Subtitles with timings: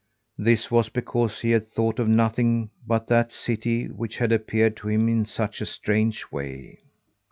[0.39, 4.89] This was because he had thought of nothing but that city which had appeared to
[4.89, 6.79] him in such a strange way.